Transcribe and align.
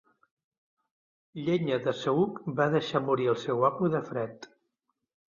La 1.39 1.43
llenya 1.49 1.77
de 1.87 1.93
saüc 1.97 2.39
va 2.59 2.67
deixar 2.75 3.01
morir 3.09 3.27
el 3.33 3.37
seu 3.43 3.61
amo 3.69 3.91
de 3.97 4.01
fred. 4.09 4.49